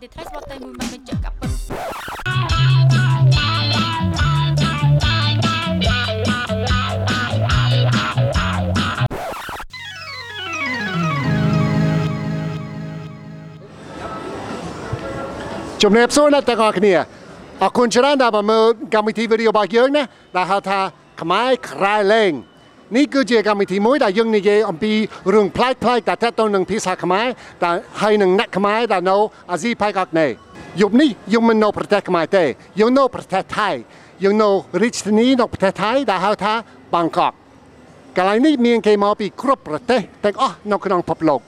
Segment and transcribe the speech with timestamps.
[0.00, 1.50] ហ៊ីស្បតិត្រៃស្បតេមួយមិនបញ្ជាក់កាប់ពិត
[15.82, 16.94] ជំរាបសួរអ្នកទាំងអស់គ្នា
[17.62, 20.02] អរគុណច្រើនដែលមកមើលកម្មវិធីវីដេអូរបស់យើងណា
[20.36, 20.78] ដែលហៅថា
[21.20, 22.32] ខ្មែរក្រៅលែង
[22.96, 24.92] នេះគឺជាកម្មវិធីមួយដែលយើងនិយាយអំពី
[25.34, 27.26] រឿងប្លែកៗដែលទាក់ទងនឹងភាសាខ្មែរ
[27.64, 29.16] ដែលហើយនឹងអ្នកខ្មែរដែលនៅ
[29.50, 30.34] អាស៊ីប៉ែកអាគ្នេយ៍
[30.80, 32.44] យប់នេះយើងមិននៅប្រទេសខ្មែរទេ
[32.80, 33.70] យើងនៅប្រទេសថៃ
[34.24, 34.48] យើងនៅ
[34.82, 36.52] រាជធានីនៅប្រទេសថៃដែលហៅថា
[36.94, 37.32] បាងកក
[38.16, 41.40] កន្លែងនេះមានគេមកពីគ្រប់ប្រទេសទាំងអស់នៅក្នុងពិភពលោក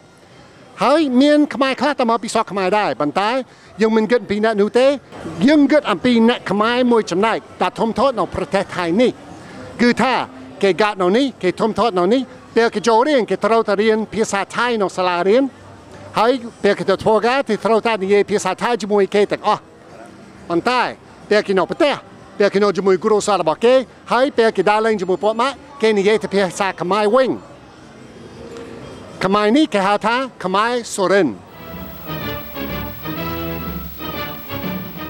[0.83, 3.31] ហើយមានខ្មែរខ្លះតែមកពីសក់ខ្មែរដែរប៉ុន្តែ
[3.81, 4.87] យើងមិនគិតអំពីអ្នកនោះទេ
[5.49, 9.11] យើងគិតអំពីអ្នកខ្មែរមួយចំណែកដែលធំធាត់នៅប្រទេសថៃនេះ
[9.83, 10.15] គឺថា
[10.63, 12.23] គេកាត់នៅនេះគេធំធាត់នៅនេះ
[12.57, 15.43] ពេលគេចូលរៀនគេត្រូវតែរៀនភាសាថៃនៅសាលារៀន
[16.19, 16.33] ហើយ
[16.63, 19.61] ពេលគេទៅធ្វើការគេត្រូវតែនិយាយភាសាថៃជាមួយគេទាំងអស់
[20.49, 20.81] ប៉ុន្តែ
[21.31, 21.95] ពេលគេនៅប្រទេស
[22.39, 23.75] ពេលគេនៅជាមួយគ្រូសាស្ត្ររបស់គេ
[24.13, 27.31] ហើយពេលគេដើរលេងជាមួយពួកម៉ាក់គេនិយាយតែភាសាខ្មែរវិញ
[29.25, 31.29] ខ្មែរនេះគេហៅថាខ្មែរសូរិន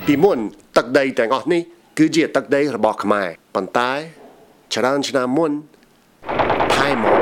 [0.07, 0.39] ពីមុន
[0.77, 1.63] ទឹកដីទាំងអស់នេះ
[1.99, 3.91] គឺជាទឹកដីរបស់ខ្មែរប៉ុន្តែ
[4.75, 5.53] ច្រើនឆ្នាំមុន
[6.75, 7.21] ថៃមក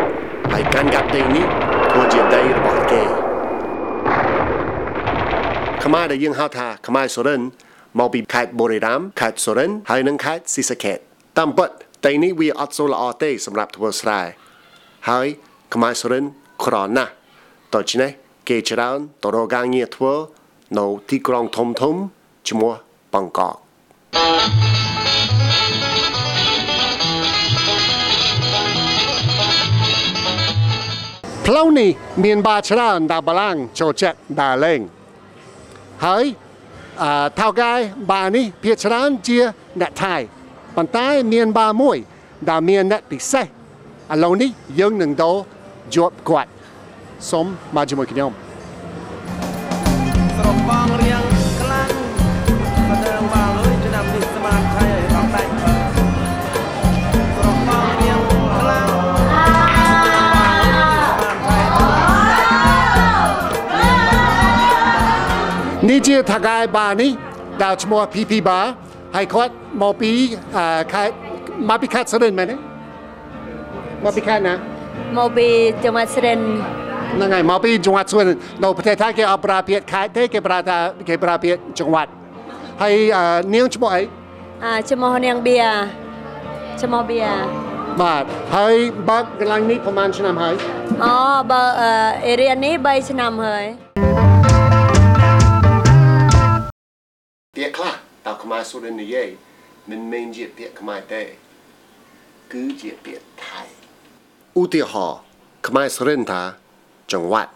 [0.53, 1.47] ហើយកាន់កាប់ដីនេះ
[1.91, 3.03] ធ្វើជាដីរបស់គេ
[5.85, 7.43] ខ្មែរដែលយើងហៅថាខ្មែរសូរិន
[7.99, 10.99] មកពីខេត្តបុរីរាមខេត្តសូរិនហើយនិងខេត្តស៊ីសាខេត
[11.39, 11.71] តាមពិត
[12.07, 14.21] ដីនេះវាអត់សូវល្អទេសម្រាប់ធ្វើស្រែ
[15.09, 15.27] ហើយ
[15.75, 16.25] ខ្មែរសុរិន
[16.65, 17.13] ក្រណាស់
[17.75, 18.11] ដូច្នេះ
[18.49, 20.15] គេច្រើនទៅរកការងារធ្វើ
[20.79, 21.95] នៅទីក្រុងធំធំ
[22.49, 22.73] ឈ្មោះ
[23.13, 23.41] បាងក
[24.67, 24.70] ក
[31.53, 31.91] ផ្លូវនេះ
[32.25, 34.81] មានបាច្រើនដែលបលាំងចូលចិត្តដើរលេង
[36.05, 36.25] ហើយ
[37.03, 37.73] អឺថៅកែ
[38.13, 39.39] បានេះភាគច្រើនជា
[39.81, 40.17] អ្នកថៃ
[40.77, 41.97] ប៉ុន្តែមានបាមួយ
[42.49, 43.49] ដែលមានអ្នកពិសេសឥ
[44.25, 44.51] ឡូវនេះ
[44.81, 45.31] យើងនឹងទៅ
[45.95, 46.51] ជាប់គាត់
[47.31, 47.47] សូម
[47.77, 48.31] មកជាមួយខ្ញុំ
[65.91, 67.11] នេះជាថកាយបានេះ
[67.63, 68.61] ដែលឈ្មោះ PP បា
[69.17, 69.53] ហើយគាត់
[69.83, 70.11] មកពី
[70.93, 71.15] ខេត្ត
[71.69, 72.57] មកពីខេត្តស្រិនមែនទេ
[74.05, 74.55] មកពីខេត្តណា
[75.19, 75.47] មកពី
[75.85, 76.39] ចង្វាត់ស្រិន
[77.15, 78.29] ហ្នឹងហើយមកពីចង្វាត់ស្រិន
[78.63, 80.79] នៅប្រទេសថៃគេអត់ប្រើពាក្យខេត្តទេគេប្រើថា
[81.09, 82.11] គេប្រើពាក្យចង្វាត់
[82.83, 82.95] ហើយ
[83.55, 84.03] នាងឈ្មោះអី
[84.65, 85.57] អាឈ្មោះនាងបៀ
[86.83, 87.21] ឈ្មោះបៀ
[88.03, 88.25] បាទ
[88.57, 88.75] ហើយ
[89.09, 90.55] បើកកន្លែងនេះប្រហែលឆ្នាំហើយ
[91.05, 91.15] អូ
[91.51, 91.63] បើ
[92.27, 93.90] អេរីនេះ3ឆ្នាំហើយ
[98.61, 99.29] តើខ្មែរសុរិននិយាយ
[99.91, 101.23] មិនមែនជាពាក្យខ្មែរទេ
[102.53, 103.61] គឺជាពាក្យថៃ
[104.59, 105.19] ឧទាហរណ៍
[105.67, 106.43] ខ្មែរសុរិនថា
[107.13, 107.53] ចង្វាត់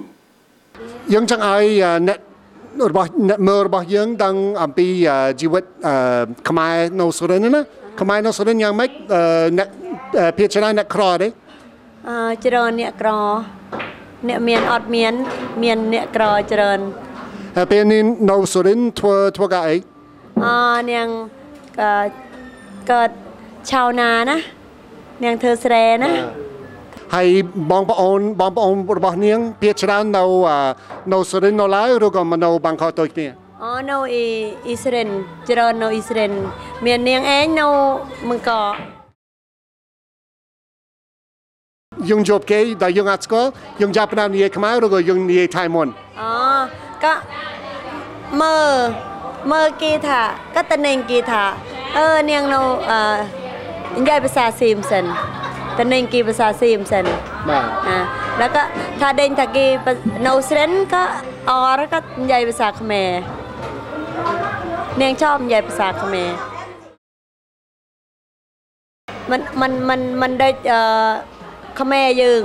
[1.13, 2.19] យើងចង់ឲ្យអឺអ្នក
[2.91, 5.95] របស់អ្នកមើលរបស់យើងដឹងអំពីអឺជីវិតអឺ
[6.49, 7.61] ខ្មែរនៅសុរិនណា
[8.01, 9.23] ខ្មែរនៅសុរិនយ៉ាងម៉េចអឺ
[9.59, 9.69] អ្នក
[10.19, 11.29] អឺភាគច្រើនអ្នកក្រទេ
[12.09, 13.11] អឺច្រើនអ្នកក្រ
[14.29, 15.13] អ្នកមានអត់មាន
[15.63, 16.79] មានអ្នកក្រច្រើន
[17.57, 19.77] ហើយពេលនេះនៅសុរិនធ្វើធ្វើការអី
[20.45, 20.49] អ
[20.91, 21.09] នាង
[21.79, 21.93] ក៏
[22.91, 23.11] កើត
[23.71, 24.37] ឆៅណាណា
[25.25, 26.11] នាងធ្វើស្រែណា
[27.15, 27.29] ហើយ
[27.71, 30.59] បងប្អូនបងប្អូនរបស់នាងភាគច្រើននៅអឺ
[31.13, 33.29] នៅសុរិននៅឡើយឬក៏មកនៅបាងកកដូចគ្នា
[33.65, 34.27] អូនៅអ៊ី
[34.67, 35.09] អ៊ីស្រិន
[35.49, 36.31] ច្រើននៅអ៊ីស្រិន
[36.87, 37.67] មាននាងឯងនៅ
[38.29, 38.75] មង្កក
[42.09, 43.51] យើងជួបគេដែលយើងអត់ស្គាល់
[43.81, 45.89] យើងចាប់ផ្ដើមនិយាយខ្មែរឬក៏យើងនិយាយថៃមុន
[46.21, 46.33] អូ
[47.05, 47.15] ក៏
[48.41, 48.71] មើល
[49.53, 50.21] មើលគេថា
[50.57, 51.43] ក៏តនេងគេថា
[51.97, 53.01] អឺនាងនៅអឺ
[53.99, 55.05] និយាយភាសាស៊ីមសិន
[55.79, 57.07] ตนิงกีภาษาซีมเซน
[58.39, 58.63] แล้วก็
[59.01, 59.67] ถ้าเดินตากี
[60.23, 61.03] โนเซนก็
[61.49, 63.11] ออแล้ก็ใหญ่ภาษาเขมร
[64.97, 66.31] เนียงชอบใหญ่ภาษาเขมร
[69.31, 70.81] มันมันมันมันได้เอ่
[71.79, 72.43] ขมรยึง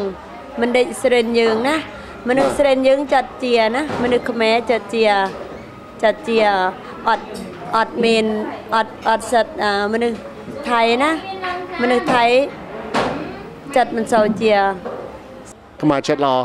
[0.59, 1.77] มันได้เสรนยึงนะ
[2.25, 5.11] มันนึกเสรนยึงจัดเจียนะมันนึกขมรจัดเจีย
[6.03, 6.45] จัดเจีย
[7.07, 7.21] อด
[7.75, 8.27] อดเมน
[8.73, 10.09] อดอดสัตว์อ่ามันนึ
[10.65, 11.11] ไทยนะ
[11.79, 12.29] มันนึไทย
[13.75, 14.53] ចាត់មិនសូវជា
[15.81, 16.35] ខ្មែរចិត្តល្អ